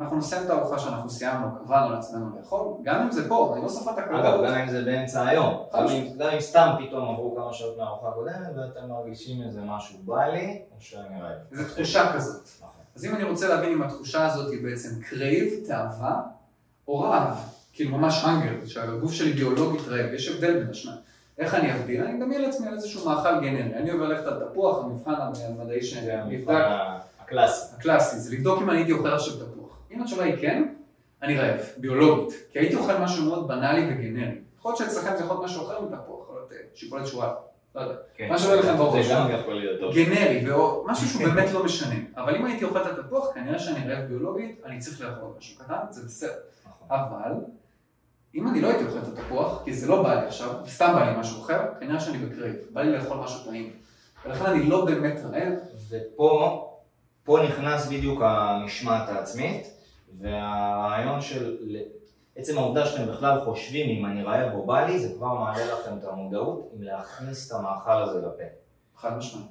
אנחנו 0.00 0.16
נסיים 0.16 0.42
את 0.44 0.50
הארוחה 0.50 0.78
שאנחנו 0.78 1.10
סיימנו, 1.10 1.46
קבענו 1.64 1.94
לעצמנו 1.94 2.26
לאכול, 2.38 2.74
גם 2.82 3.00
אם 3.02 3.10
זה 3.10 3.28
פה, 3.28 3.52
אני 3.56 3.62
לא 3.64 3.68
סופר 3.68 3.90
את 3.90 3.98
אגב, 3.98 4.14
הקלוריות. 4.14 4.54
גם 4.54 4.60
אם 4.60 4.70
זה 4.70 4.82
באמצע 4.84 5.26
היום, 5.28 5.54
גם 5.74 5.86
אם- 5.88 6.40
סתם 6.40 6.70
פתאום 6.78 7.08
עברו 7.14 7.36
כמה 7.36 7.52
שעות 7.52 7.76
מהארוחה 7.78 8.08
הקודמת 8.08 8.56
ואתם 8.56 8.88
מרגישים 8.88 9.42
איזה 9.42 9.60
משהו 9.64 9.98
בא 10.04 10.26
לי, 10.26 10.62
או 10.70 10.76
שאני 10.80 11.22
רעב. 11.22 11.32
זו 11.52 11.74
תחושה 11.74 12.12
כזאת. 12.14 12.42
נכון. 12.58 12.68
אז 12.96 13.04
אם 13.04 13.14
אני 13.14 13.24
רוצה 13.24 13.48
להבין 13.48 13.72
אם 13.72 13.82
התחושה 13.82 14.26
הזאת 14.26 14.52
היא 14.52 14.62
בעצם 14.64 14.88
crave, 15.10 15.66
תאווה, 15.66 16.20
או 16.88 17.00
רעב, 17.00 17.36
כאילו 17.72 17.98
ממש 17.98 18.24
hunger, 18.28 18.66
שהגוף 18.66 19.12
שלי 19.12 19.32
ביולוגית 19.32 19.88
רעב, 19.88 20.12
יש 20.14 20.28
הבדל 20.28 20.58
בין 20.58 20.70
השניים. 20.70 20.98
איך 21.38 21.54
אני 21.54 21.74
אבדיל? 21.74 22.04
אני 22.04 22.12
מדמיין 22.12 22.42
לעצמי 22.42 22.68
על 22.68 22.74
איזשהו 22.74 23.10
מאכל 23.10 23.40
גנרי. 23.40 23.74
אני 23.74 23.90
עובר 23.90 24.04
ללכת 24.08 24.26
על 24.26 24.44
תפוח, 24.50 24.84
המבחן 24.84 25.14
המדעי 25.48 25.82
שנבדק, 25.82 26.54
הקלאסי. 27.24 27.74
הקלאסי, 27.78 28.16
זה 28.18 28.32
לבדוק 28.36 28.62
אם 28.62 28.70
אני 28.70 28.78
הייתי 28.78 28.92
אוכל 28.92 29.14
עכשיו 29.14 29.34
תפוח. 29.34 29.51
אם 29.92 30.02
התשובה 30.02 30.24
היא 30.24 30.34
כן, 30.40 30.64
אני 31.22 31.38
רעב, 31.38 31.60
ביולוגית. 31.76 32.34
כי 32.52 32.58
הייתי 32.58 32.74
אוכל 32.74 32.98
משהו 32.98 33.24
מאוד 33.24 33.48
בנאלי 33.48 33.82
וגנרי. 33.82 34.34
יכול 34.58 34.70
להיות 34.70 34.78
שאצלכם 34.78 35.16
זה 35.16 35.24
יכול 35.24 35.36
להיות 35.36 35.44
משהו 35.44 35.66
אחר 35.66 35.80
מתפוח, 35.80 36.22
יכול 36.22 36.36
להיות 36.36 36.52
אה, 36.52 36.56
שיפולת 36.74 37.06
שועל, 37.06 37.30
לא 37.74 37.80
יודע. 37.80 37.94
כן. 38.16 38.28
מה 38.28 38.38
שעולה 38.38 38.60
לכם 38.60 38.76
בראש. 38.76 39.06
זה 39.06 39.14
גם 39.14 39.30
יכול 39.40 39.54
להיות 39.54 39.80
טוב. 39.80 39.94
גנרי, 39.94 40.44
משהו 40.86 41.08
שהוא 41.08 41.24
באמת 41.24 41.52
לא 41.52 41.64
משנה. 41.64 41.94
אבל 42.16 42.36
אם 42.36 42.44
הייתי 42.44 42.64
אוכל 42.64 42.82
את 42.82 42.98
התפוח, 42.98 43.34
כנראה 43.34 43.58
שאני 43.58 43.88
רעב 43.88 44.04
ביולוגית, 44.04 44.60
אני 44.64 44.78
צריך 44.78 45.00
לאכול 45.00 45.28
משהו 45.38 45.64
קטן, 45.64 45.74
זה 45.90 46.02
בסדר. 46.06 46.32
נכון. 46.66 46.86
אבל, 46.90 47.32
אם 48.34 48.48
אני 48.48 48.60
לא 48.60 48.68
הייתי 48.68 48.84
אוכל 48.84 48.98
את 48.98 49.18
התפוח, 49.18 49.62
כי 49.64 49.74
זה 49.74 49.88
לא 49.88 50.02
בא 50.02 50.20
לי 50.20 50.26
עכשיו, 50.26 50.48
סתם 50.66 50.92
בא 50.94 51.10
לי 51.10 51.20
משהו 51.20 51.42
אחר, 51.42 51.60
כנראה 51.80 52.00
שאני 52.00 52.18
ב 52.18 52.24
crave, 52.24 52.56
בא 52.70 52.82
לי 52.82 52.92
לאכול 52.92 53.16
משהו 53.16 53.50
טעים. 53.50 53.72
ולכן 54.24 54.46
אני 54.46 54.68
לא 54.68 54.84
באמת 54.84 55.20
רעב, 55.32 55.52
ופה 55.90 56.68
פה 57.24 57.38
נכנס 57.48 57.86
בדיוק 57.86 58.22
המשמעת 58.22 59.08
העצמית, 59.08 59.66
והרעיון 60.20 61.20
של 61.20 61.56
עצם 62.36 62.58
העובדה 62.58 62.86
שאתם 62.86 63.12
בכלל 63.12 63.40
חושבים 63.44 63.98
אם 63.98 64.06
אני 64.06 64.22
רעב 64.22 64.54
או 64.54 64.66
בא 64.66 64.86
לי, 64.86 64.98
זה 64.98 65.14
כבר 65.16 65.34
מעלה 65.34 65.74
לכם 65.74 65.98
את 65.98 66.04
המודעות 66.04 66.70
אם 66.76 66.82
להכניס 66.82 67.52
את 67.52 67.58
המאכל 67.58 68.02
הזה 68.02 68.18
לפה. 68.18 68.44
חד 68.96 69.16
משמעית. 69.16 69.46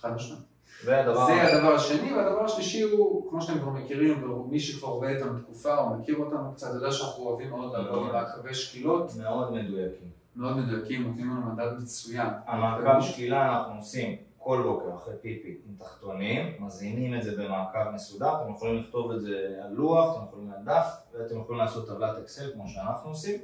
חד 0.00 0.14
משמעית. 0.14 0.42
והדבר... 0.84 1.26
זה 1.26 1.56
הדבר 1.56 1.74
השני, 1.74 2.12
והדבר 2.12 2.44
השלישי 2.44 2.82
הוא, 2.82 3.30
כמו 3.30 3.42
שאתם 3.42 3.58
כבר 3.58 3.70
מכירים, 3.70 4.30
ומי 4.32 4.60
שכבר 4.60 4.88
עובד 4.88 5.08
איתנו 5.08 5.38
תקופה 5.38 5.78
או 5.78 5.90
מכיר 5.90 6.16
אותנו 6.16 6.52
קצת, 6.54 6.74
יודע 6.74 6.92
שאנחנו 6.92 7.24
אוהבים 7.24 7.50
מאוד 7.50 7.72
לעבוד 7.72 7.98
עם 7.98 8.12
מעקבי 8.12 8.54
שקילות, 8.54 9.12
מאוד 9.22 9.52
מדויקים. 9.52 10.08
מאוד 10.36 10.56
מדויקים, 10.56 11.02
נותנים 11.02 11.30
לנו 11.30 11.52
מדד 11.52 11.72
מצוין. 11.82 12.28
המעקב 12.46 13.00
שקילה 13.00 13.48
אנחנו 13.48 13.74
עושים 13.76 14.16
כל 14.46 14.62
בוקר 14.62 14.94
אחרי 14.94 15.14
פיפי 15.20 15.58
עם 15.68 15.74
תחתונים, 15.78 16.56
מזינים 16.58 17.14
את 17.14 17.22
זה 17.22 17.42
במעקב 17.42 17.90
מסודר, 17.94 18.42
אתם 18.42 18.52
יכולים 18.52 18.76
לכתוב 18.76 19.10
את 19.10 19.20
זה 19.20 19.60
על 19.64 19.72
לוח, 19.72 20.16
אתם 20.16 20.24
יכולים 20.26 20.50
על 20.50 20.64
דף, 20.64 20.86
ואתם 21.12 21.40
יכולים 21.40 21.60
לעשות 21.60 21.88
טבלת 21.88 22.18
אקסל 22.18 22.52
כמו 22.52 22.68
שאנחנו 22.68 23.10
עושים, 23.10 23.40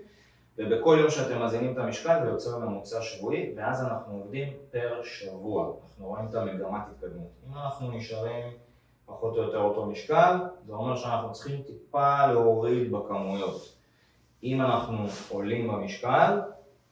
ובכל 0.59 0.97
יום 1.01 1.11
שאתם 1.11 1.45
מזינים 1.45 1.73
את 1.73 1.79
המשקל 1.79 2.25
זה 2.25 2.31
יוצר 2.31 2.59
ממוצע 2.59 3.03
שבועי, 3.03 3.53
ואז 3.57 3.83
אנחנו 3.83 4.15
עובדים 4.15 4.53
פר 4.71 5.03
שבוע. 5.03 5.73
אנחנו 5.85 6.07
רואים 6.07 6.27
את 6.27 6.35
המגמת 6.35 6.83
התקדמות. 6.91 7.31
אם 7.49 7.59
אנחנו 7.59 7.91
נשארים 7.91 8.53
פחות 9.07 9.37
או 9.37 9.43
יותר 9.43 9.59
אותו 9.59 9.87
משקל, 9.87 10.37
זה 10.67 10.73
אומר 10.73 10.97
שאנחנו 10.97 11.33
צריכים 11.33 11.63
טיפה 11.63 12.27
להוריד 12.27 12.93
בכמויות. 12.93 13.77
אם 14.43 14.61
אנחנו 14.61 15.07
עולים 15.29 15.69
במשקל, 15.69 16.41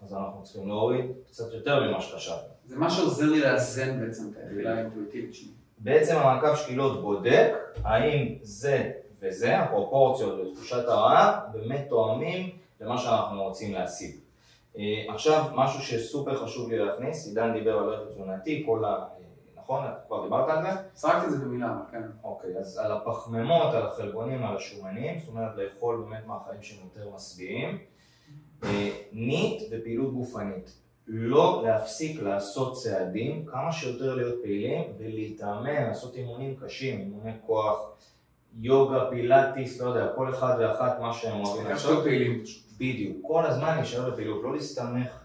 אז 0.03 0.15
אנחנו 0.15 0.43
צריכים 0.43 0.69
להוריד 0.69 1.07
קצת 1.27 1.53
יותר 1.53 1.89
ממה 1.89 2.01
שחשבנו. 2.01 2.60
זה 2.71 2.79
מה 2.79 2.91
שעוזר 2.91 3.25
לי 3.25 3.41
לאזן 3.41 4.01
בעצם 4.01 4.31
את 4.31 4.37
האכילה 4.37 4.75
האינטואיטיבית 4.75 5.35
שלי. 5.35 5.51
בעצם 5.79 6.17
המעקב 6.17 6.55
שקילות 6.55 7.03
בודק 7.03 7.53
האם 7.85 8.35
זה 8.43 8.91
וזה, 9.21 9.59
הפרופורציות 9.59 10.41
ותחושת 10.41 10.89
הרעב, 10.89 11.35
באמת 11.53 11.87
תואמים 11.89 12.51
למה 12.81 12.99
שאנחנו 12.99 13.43
רוצים 13.43 13.75
להשיג. 13.75 14.17
אה, 14.79 14.83
עכשיו, 15.09 15.45
משהו 15.55 15.83
שסופר 15.83 16.45
חשוב 16.45 16.71
לי 16.71 16.79
להכניס, 16.79 17.27
עידן 17.27 17.53
דיבר 17.53 17.79
על 17.79 17.93
ערך 17.93 18.09
תזונתי, 18.09 18.63
כל 18.67 18.85
ה... 18.85 19.05
נכון? 19.57 19.85
את 19.85 20.07
כבר 20.07 20.25
דיברת 20.25 20.49
על 20.49 20.63
זה? 20.63 20.69
זרקתי 20.95 21.27
את 21.27 21.31
זה 21.31 21.39
במילה, 21.39 21.77
כן. 21.91 22.03
אוקיי, 22.25 22.59
אז 22.59 22.79
על 22.79 22.93
הפחמימות, 22.93 23.75
על 23.75 23.87
החלבונים, 23.87 24.45
על 24.45 24.57
השומנים, 24.57 25.19
זאת 25.19 25.29
אומרת 25.29 25.57
לאכול 25.57 26.05
באמת 26.09 26.27
מאכלים 26.27 26.63
שהם 26.63 26.79
יותר 26.85 27.11
משביעים. 27.15 27.79
אה, 28.65 28.91
נית 29.13 29.63
ופעילות 29.71 30.15
גופנית. 30.15 30.81
לא 31.13 31.63
להפסיק 31.67 32.23
לעשות 32.23 32.75
צעדים, 32.75 33.47
כמה 33.47 33.73
שיותר 33.73 34.15
להיות 34.15 34.35
פעילים 34.43 34.83
ולהתאמן, 34.99 35.83
לעשות 35.89 36.15
אימונים 36.15 36.57
קשים, 36.57 37.01
אימוני 37.01 37.33
כוח, 37.47 37.91
יוגה, 38.61 39.11
פילאטיס, 39.11 39.81
לא 39.81 39.89
יודע, 39.89 40.09
כל 40.17 40.31
אחד 40.31 40.57
ואחת 40.61 41.01
מה 41.01 41.13
שהם 41.13 41.45
אוהבים 41.45 41.67
לעשות. 41.67 42.05
פעילים. 42.05 42.43
בדיוק, 42.79 43.17
כל 43.23 43.47
הזמן 43.47 43.77
להישאר 43.77 44.11
בפעילות, 44.11 44.45
לא 44.45 44.53
להסתמך 44.55 45.25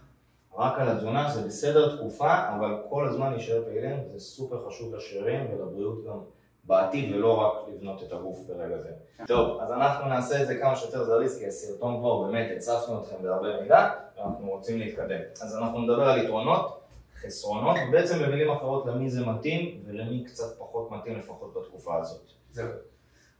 רק 0.56 0.78
על 0.78 0.88
התזונה, 0.88 1.30
זה 1.30 1.46
בסדר 1.46 1.96
תקופה, 1.96 2.48
אבל 2.56 2.76
כל 2.90 3.08
הזמן 3.08 3.32
להישאר 3.32 3.62
פעילים, 3.64 3.96
זה 4.12 4.20
סופר 4.20 4.68
חשוב 4.68 4.94
לשרירים 4.94 5.46
ולבריאות 5.50 6.04
גם 6.06 6.18
בעתיד, 6.66 7.14
ולא 7.14 7.40
רק 7.40 7.52
לבנות 7.68 8.02
את 8.02 8.12
הגוף 8.12 8.38
ברגע 8.48 8.78
זה. 8.78 8.88
כן. 9.18 9.26
טוב, 9.26 9.60
אז 9.60 9.72
אנחנו 9.72 10.08
נעשה 10.08 10.42
את 10.42 10.46
זה 10.46 10.58
כמה 10.58 10.76
שיותר 10.76 11.04
זריז, 11.04 11.38
כי 11.38 11.46
הסרטון 11.46 11.98
כבר 11.98 12.22
באמת 12.22 12.46
הצפנו 12.56 13.00
אתכם 13.00 13.16
בהרבה 13.22 13.60
מידע, 13.60 13.90
ואנחנו 14.18 14.50
רוצים 14.50 14.78
להתקדם. 14.78 15.20
אז 15.42 15.56
אנחנו 15.56 15.80
נדבר 15.80 16.08
על 16.08 16.24
יתרונות, 16.24 16.80
חסרונות, 17.22 17.76
ובעצם 17.88 18.18
במילים 18.18 18.50
אחרות 18.50 18.86
למי 18.86 19.10
זה 19.10 19.26
מתאים, 19.26 19.82
ולמי 19.86 20.24
קצת 20.24 20.58
פחות 20.58 20.90
מתאים 20.90 21.18
לפחות 21.18 21.54
בתקופה 21.56 21.96
הזאת. 21.96 22.22
זהו. 22.52 22.68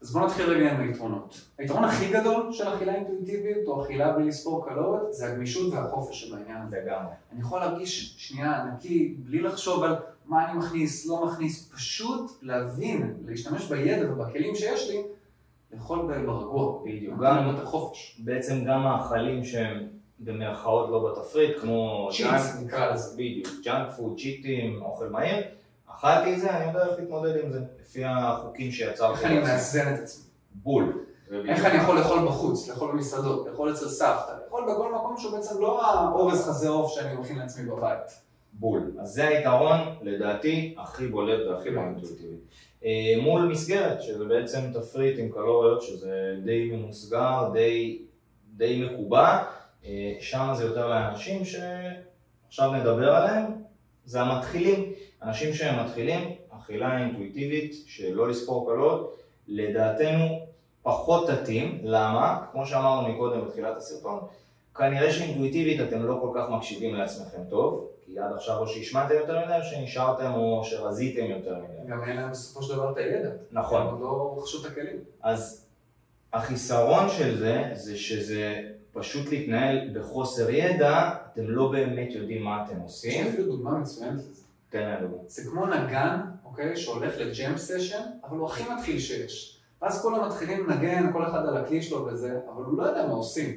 אז 0.03 0.13
בואו 0.13 0.27
נתחיל 0.27 0.51
רגע 0.51 0.73
עם 0.73 0.81
היתרונות. 0.81 1.41
היתרון 1.59 1.85
הכי 1.85 2.13
גדול 2.13 2.53
של 2.53 2.69
אכילה 2.75 2.95
אינטואיטיבית 2.95 3.67
או 3.67 3.83
אכילה 3.83 4.13
בלי 4.13 4.25
לספור 4.25 4.69
קלוריות 4.69 5.15
זה 5.15 5.33
הגמישות 5.33 5.73
והחופש 5.73 6.25
שבעניין 6.25 6.63
הזה. 6.67 6.77
לגמרי. 6.77 7.13
אני 7.33 7.41
יכול 7.41 7.61
להרגיש 7.61 8.15
שנייה 8.19 8.65
נקי, 8.65 9.15
בלי 9.19 9.41
לחשוב 9.41 9.85
על 9.85 9.97
מה 10.27 10.51
אני 10.51 10.59
מכניס, 10.59 11.07
לא 11.07 11.27
מכניס, 11.27 11.73
פשוט 11.75 12.31
להבין, 12.43 13.17
להשתמש 13.27 13.65
בידע 13.65 14.13
ובכלים 14.13 14.55
שיש 14.55 14.91
לי, 14.91 15.03
לאכול 15.73 15.99
ברגוע. 16.27 16.83
בדיוק. 16.85 17.15
גם 17.21 17.55
את 17.55 17.63
החופש. 17.63 18.21
בעצם 18.25 18.65
גם 18.65 18.83
מאכלים 18.83 19.45
שהם 19.45 19.87
במרכאות 20.19 20.91
לא 20.91 21.11
בתפריט, 21.11 21.59
כמו... 21.61 22.09
cheats 22.13 22.61
נקרא 22.65 22.93
לזה. 22.93 23.15
בדיוק. 23.15 23.49
junk 23.65 23.91
food, 23.97 24.19
צ'יטים, 24.19 24.83
אוכל 24.83 25.09
מהיר. 25.09 25.45
אכלתי 25.87 26.35
את 26.35 26.41
זה, 26.41 26.57
אני 26.57 26.69
יודע 26.69 26.87
איך 26.87 26.99
להתמודד 26.99 27.45
עם 27.45 27.53
זה, 27.53 27.61
לפי 27.81 28.05
החוקים 28.05 28.73
שיצרתי. 28.73 29.19
איך 29.19 29.25
אני 29.25 29.41
מאזן 29.41 29.95
את 29.95 29.99
עצמי? 29.99 30.25
בול. 30.55 31.03
איך 31.49 31.65
אני 31.65 31.79
יכול 31.79 31.99
לאכול 31.99 32.27
בחוץ, 32.27 32.69
לאכול 32.69 32.93
במסעדות, 32.93 33.47
לאכול 33.47 33.73
אצל 33.73 33.89
סבתא, 33.89 34.33
לאכול 34.45 34.65
בכל 34.65 34.95
מקום 34.95 35.17
שהוא 35.19 35.33
בעצם 35.33 35.61
לא 35.61 35.87
האורז 35.87 36.47
חזה 36.49 36.69
עוף 36.69 36.93
שאני 36.93 37.17
מכין 37.17 37.39
לעצמי 37.39 37.71
בבית. 37.71 38.26
בול. 38.59 38.93
אז 39.01 39.09
זה 39.09 39.29
היתרון, 39.29 39.79
לדעתי, 40.03 40.75
הכי 40.79 41.07
בולט 41.07 41.47
והכי 41.47 41.71
לא 41.71 41.81
אינטואיטיבי. 41.81 42.37
אה, 42.85 43.15
מול 43.23 43.43
מסגרת, 43.49 44.03
שזה 44.03 44.25
בעצם 44.25 44.61
תפריט 44.75 45.19
עם 45.19 45.29
קלוריות, 45.29 45.83
שזה 45.83 46.37
די 46.45 46.71
ממוסגר, 46.73 47.51
די, 47.53 48.03
די 48.57 48.85
מקובע, 48.87 49.43
אה, 49.85 50.15
שם 50.21 50.53
זה 50.57 50.65
יותר 50.65 50.89
לאנשים 50.89 51.43
שעכשיו 51.45 52.73
נדבר 52.73 53.15
עליהם, 53.15 53.45
זה 54.05 54.21
המתחילים. 54.21 54.93
אנשים 55.23 55.55
שהם 55.55 55.85
מתחילים, 55.85 56.35
אכילה 56.51 56.99
אינטואיטיבית 56.99 57.75
שלא 57.87 58.29
לספור 58.29 58.71
קלות, 58.71 59.17
לדעתנו 59.49 60.47
פחות 60.83 61.31
תתאים, 61.31 61.81
למה? 61.83 62.45
כמו 62.53 62.67
שאמרנו 62.67 63.09
מקודם 63.09 63.45
בתחילת 63.45 63.77
הסרטון, 63.77 64.19
כנראה 64.75 65.13
שאינטואיטיבית 65.13 65.81
אתם 65.81 66.03
לא 66.03 66.19
כל 66.21 66.31
כך 66.35 66.51
מקשיבים 66.51 66.95
לעצמכם 66.95 67.39
טוב, 67.51 67.89
כי 68.17 68.21
עד 68.21 68.33
עכשיו 68.33 68.59
או 68.59 68.69
שהשמעתם 68.69 69.15
יותר 69.15 69.45
מדי 69.45 69.57
או 69.57 69.65
שנשארתם 69.65 70.33
או 70.35 70.65
שרזיתם 70.65 71.25
יותר 71.25 71.55
מדי. 71.55 71.91
גם 71.93 72.05
אין 72.05 72.17
להם 72.17 72.31
בסופו 72.31 72.63
של 72.63 72.75
דבר 72.75 72.93
את 72.93 72.97
הידע. 72.97 73.31
נכון. 73.53 73.87
הם 73.87 74.01
לא 74.01 74.37
רכשו 74.39 74.61
את 74.61 74.73
הכלים. 74.73 74.97
אז 75.23 75.67
החיסרון 76.33 77.09
של 77.09 77.39
זה, 77.39 77.65
זה 77.73 77.97
שזה 77.97 78.63
פשוט 78.93 79.29
להתנהל 79.29 79.91
בחוסר 79.95 80.51
ידע, 80.51 81.11
אתם 81.33 81.51
לא 81.51 81.69
באמת 81.73 82.09
יודעים 82.11 82.43
מה 82.43 82.65
אתם 82.65 82.81
עושים. 82.81 83.27
יש 83.27 83.33
אפילו 83.33 83.57
דוגמה 83.57 83.79
מצוינת 83.79 84.19
לזה. 84.19 84.43
תן 84.71 84.89
לנו. 84.89 85.25
זה 85.27 85.51
כמו 85.51 85.67
נגן, 85.67 86.21
אוקיי, 86.45 86.77
שהולך 86.77 87.15
לג'ם 87.19 87.57
סשן, 87.57 88.03
אבל 88.25 88.37
הוא 88.37 88.47
הכי 88.47 88.65
מתחיל 88.75 88.99
שיש. 88.99 89.61
ואז 89.83 90.03
כולם 90.03 90.29
מתחילים 90.29 90.67
לנגן, 90.67 91.13
כל 91.13 91.27
אחד 91.27 91.47
על 91.47 91.57
הכלי 91.57 91.83
שלו 91.83 92.07
וזה, 92.07 92.41
אבל 92.55 92.65
הוא 92.65 92.79
לא 92.79 92.83
יודע 92.83 93.07
מה 93.07 93.13
עושים. 93.13 93.57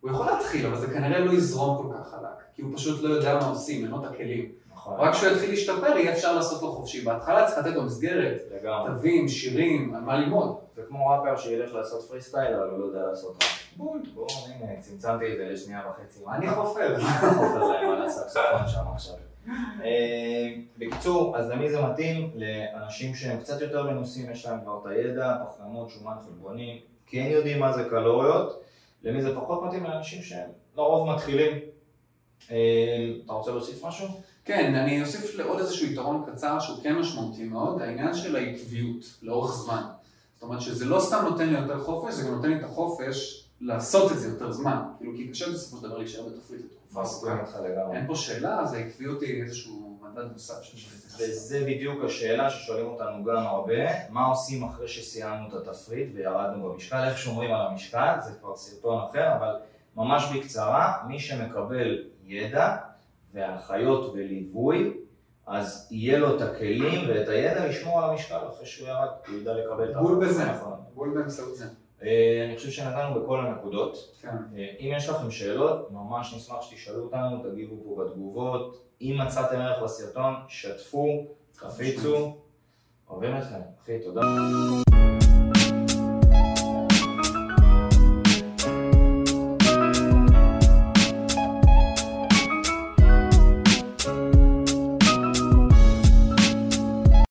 הוא 0.00 0.10
יכול 0.10 0.26
להתחיל, 0.26 0.66
אבל 0.66 0.78
זה 0.78 0.86
כנראה 0.86 1.18
לא 1.18 1.32
יזרום 1.32 1.76
כל 1.76 1.98
כך 1.98 2.10
חלק, 2.10 2.44
כי 2.54 2.62
הוא 2.62 2.76
פשוט 2.76 3.02
לא 3.02 3.08
יודע 3.08 3.34
מה 3.34 3.46
עושים, 3.46 3.82
אין 3.82 3.90
לו 3.90 4.04
את 4.04 4.10
הכלים. 4.10 4.52
נכון. 4.72 5.00
רק 5.00 5.14
כשהוא 5.14 5.32
יתחיל 5.32 5.50
להשתפר, 5.50 5.96
יהיה 5.96 6.12
אפשר 6.12 6.34
לעשות 6.36 6.62
לו 6.62 6.72
חופשי. 6.72 7.04
בהתחלה 7.04 7.46
צריך 7.46 7.58
לתת 7.58 7.76
לו 7.76 7.82
מסגרת, 7.82 8.40
תווים, 8.86 9.28
שירים, 9.28 9.94
על 9.94 10.00
מה 10.00 10.20
ללמוד. 10.20 10.56
זה 10.76 10.82
כמו 10.88 11.06
ראפר 11.06 11.36
שילך 11.36 11.74
לעשות 11.74 12.02
פרי 12.08 12.20
סטייל, 12.22 12.54
אבל 12.54 12.70
הוא 12.70 12.78
לא 12.78 12.84
יודע 12.84 13.06
לעשות 13.06 13.34
ראפ. 13.34 13.76
בול, 13.76 14.02
בואו, 14.14 14.26
הנה, 14.46 14.80
צמצמתי 14.80 15.32
את 15.32 15.36
זה 15.36 15.48
לשנייה 15.52 15.82
וחצי. 15.90 16.20
אני 16.32 16.50
חופר. 16.50 16.96
חופר 17.34 17.64
להם 17.64 17.90
על 17.90 18.02
הסקסופון 18.02 18.68
שם 18.68 18.84
עכשיו. 18.94 19.14
אה, 19.84 20.54
בקיצור, 20.78 21.36
אז 21.36 21.50
למי 21.50 21.70
זה 21.70 21.82
מתאים? 21.82 22.30
לאנשים 22.34 23.14
שהם 23.14 23.40
קצת 23.40 23.60
יותר 23.60 23.82
מנוסים, 23.82 24.30
יש 24.30 24.46
להם 24.46 24.60
כבר 24.60 24.78
את 24.82 24.86
הידע, 24.86 25.34
פחמימות, 25.48 25.90
שומן, 25.90 26.14
חלבונים, 26.24 26.78
כן 27.06 27.26
יודעים 27.30 27.60
מה 27.60 27.72
זה 27.72 27.84
קלוריות. 27.84 28.62
למי 29.02 29.22
זה 29.22 29.34
פחות 29.34 29.62
מתאים? 29.62 29.84
לאנשים 29.84 30.22
שהם 30.22 30.50
לרוב 30.76 31.10
מתחילים. 31.10 31.58
אה, 32.50 33.12
אתה 33.24 33.32
רוצה 33.32 33.50
להוסיף 33.50 33.84
משהו? 33.84 34.08
כן, 34.44 34.74
אני 34.74 35.02
אוסיף 35.02 35.34
לעוד 35.34 35.58
איזשהו 35.58 35.86
יתרון 35.86 36.24
קצר 36.26 36.60
שהוא 36.60 36.82
כן 36.82 36.98
משמעותי 36.98 37.44
מאוד, 37.44 37.82
העניין 37.82 38.14
של 38.14 38.36
העקביות 38.36 39.18
לאורך 39.22 39.54
זמן. 39.54 39.82
זאת 40.34 40.42
אומרת 40.42 40.60
שזה 40.60 40.84
לא 40.84 41.00
סתם 41.00 41.24
נותן 41.30 41.48
לי 41.48 41.58
יותר 41.58 41.80
חופש, 41.84 42.14
זה 42.14 42.28
גם 42.28 42.34
נותן 42.34 42.48
לי 42.48 42.56
את 42.56 42.64
החופש 42.64 43.46
לעשות 43.60 44.12
את 44.12 44.18
זה 44.18 44.28
יותר 44.28 44.52
זמן. 44.52 44.82
כאילו, 44.98 45.12
כי 45.16 45.28
קשה 45.28 45.50
בסופו 45.50 45.76
של 45.76 45.88
דבר 45.88 45.98
להישאר 45.98 46.28
בתפריט 46.28 46.60
לתקופה 46.64 47.00
ארוכה. 47.00 47.38
אין 47.92 48.06
פה 48.06 48.14
שאלה, 48.14 48.60
אז 48.60 48.72
העקביות 48.72 49.22
היא 49.22 49.42
איזשהו 49.42 49.85
מדד 50.16 50.32
נוסף 50.32 50.62
שאפשר 50.62 50.88
להתייחס. 50.94 51.20
וזה 51.20 51.64
בדיוק 51.66 52.04
השאלה 52.04 52.50
ששואלים 52.50 52.86
אותנו 52.86 53.24
גם 53.24 53.46
הרבה, 53.46 54.08
מה 54.10 54.26
עושים 54.26 54.64
אחרי 54.64 54.88
שסיימנו 54.88 55.48
את 55.48 55.68
התפריט 55.68 56.08
וירדנו 56.14 56.72
במשקל, 56.72 57.04
איך 57.08 57.18
שומרים 57.18 57.54
על 57.54 57.66
המשקל, 57.66 58.16
זה 58.20 58.32
כבר 58.40 58.56
סרטון 58.56 59.04
אחר, 59.10 59.36
אבל 59.36 59.56
ממש 59.96 60.24
בקצרה, 60.34 61.02
מי 61.08 61.20
שמקבל 61.20 62.04
ידע 62.24 62.76
והנחיות 63.34 64.12
וליווי, 64.14 64.92
אז 65.46 65.88
יהיה 65.90 66.18
לו 66.18 66.36
את 66.36 66.42
הכלים 66.42 67.08
ואת 67.08 67.28
הידע 67.28 67.68
לשמור 67.68 68.02
על 68.02 68.10
המשקל 68.10 68.38
אחרי 68.48 68.66
שהוא 68.66 68.88
ירד, 68.88 69.08
הוא 69.28 69.36
ידע 69.36 69.54
לקבל 69.54 69.90
את 69.90 69.96
בול 69.96 70.26
בזה, 70.26 70.44
בול 70.94 71.14
באמצעות 71.14 71.56
זה. 71.56 71.66
אה, 72.02 72.44
אני 72.48 72.56
חושב 72.56 72.70
שנגענו 72.70 73.20
בכל 73.20 73.46
הנקודות. 73.46 74.16
כן. 74.20 74.28
אה, 74.28 74.66
אם 74.80 74.92
יש 74.96 75.08
לכם 75.08 75.30
שאלות, 75.30 75.90
ממש 75.90 76.34
נשמח 76.36 76.62
שתשאלו 76.62 77.02
אותנו, 77.02 77.50
תגיבו 77.50 77.76
פה 77.84 78.04
בתגובות. 78.04 78.82
אם 79.00 79.16
מצאתם 79.26 79.60
ערך 79.60 79.82
בסרטון, 79.82 80.34
שתפו, 80.48 81.26
חפיצו. 81.56 82.36
אוהבים 83.10 83.36
אתכם. 83.36 83.60
אחי, 83.82 83.98
תודה. 84.04 84.20